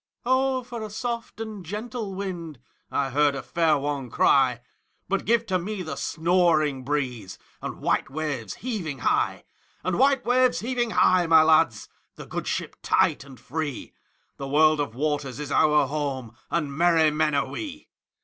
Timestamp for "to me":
5.45-5.83